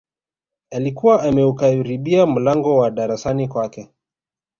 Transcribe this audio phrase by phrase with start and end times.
[0.71, 3.89] Alikuwa ameukaribia mlango wa darasani kwake